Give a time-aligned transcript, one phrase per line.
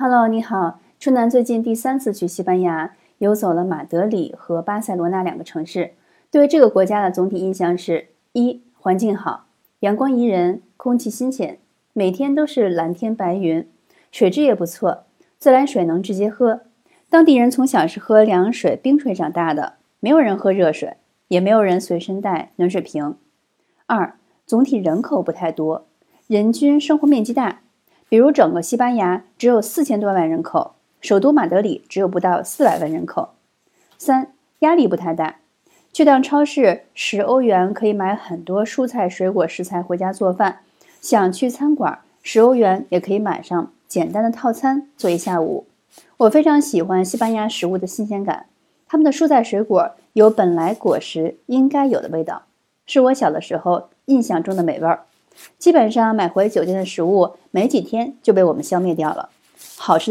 [0.00, 5.94] Hello，你好，春楠最近第三次去西班牙，游走了马德里和巴塞罗那两个城市。
[6.30, 9.46] 对这个国家的总体印象是：一、环境好，
[9.80, 11.58] 阳光宜人，空气新鲜，
[11.94, 13.68] 每天都是蓝天白云，
[14.12, 15.02] 水质也不错，
[15.36, 16.60] 自来水能直接喝。
[17.10, 20.96] 当地人从小是喝凉水、冰水长大的，没有人喝热水，
[21.26, 23.16] 也没有人随身带暖水瓶。
[23.86, 24.14] 二、
[24.46, 25.88] 总体人口不太多，
[26.28, 27.62] 人均生活面积大。
[28.08, 33.34] 比如，整个西班牙只有四千多万人口，首都马德里只有不到四百万人口。
[33.98, 35.36] 三，压力不太大，
[35.92, 40.60] 去趟超市十欧元可以买很多蔬菜、水果、食材回家做饭。
[41.00, 45.66] 想去餐馆，十欧元也可以买上简单的套餐做一下午。
[46.16, 48.46] 我非常喜欢西班牙食物的新鲜感，
[48.86, 52.44] 他们的蔬菜水果有本来果实应该有的味道，
[52.86, 55.04] 是我小的时候印象中的美味儿。
[55.58, 59.30] 基本上买回酒店的食物，没几天就被我们消灭掉了。
[59.76, 60.06] 好吃的。